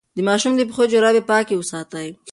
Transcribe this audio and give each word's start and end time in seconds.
د 0.15 0.17
ماشوم 0.27 0.53
د 0.57 0.61
پښو 0.69 0.83
جرابې 0.91 1.21
پاکې 1.29 1.55
وساتئ. 1.57 2.07